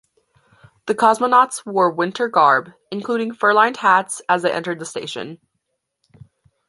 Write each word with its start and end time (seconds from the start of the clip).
The 0.87 0.95
cosmonauts 0.95 1.63
wore 1.63 1.91
winter 1.91 2.27
garb, 2.27 2.73
including 2.89 3.35
fur-lined 3.35 3.77
hats, 3.77 4.19
as 4.27 4.41
they 4.41 4.51
entered 4.51 4.79
the 4.79 4.85
station. 4.87 5.39